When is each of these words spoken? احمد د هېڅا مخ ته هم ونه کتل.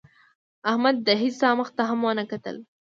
احمد 0.71 0.95
د 1.07 1.09
هېڅا 1.21 1.49
مخ 1.59 1.67
ته 1.77 1.83
هم 1.89 1.99
ونه 2.05 2.23
کتل. 2.31 2.55